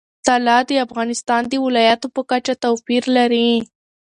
طلا 0.25 0.57
د 0.69 0.71
افغانستان 0.85 1.41
د 1.47 1.53
ولایاتو 1.65 2.07
په 2.15 2.21
کچه 2.29 2.53
توپیر 2.63 3.03
لري. 3.17 3.49